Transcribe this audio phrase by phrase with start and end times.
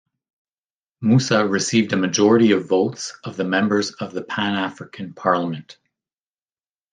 [0.99, 5.77] Moussa received a majority of votes of the members of the Pan-African Parliament.